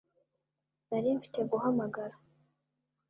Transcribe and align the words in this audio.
Nari 0.89 1.09
mfite 1.17 1.39
guhamagara 1.49 2.15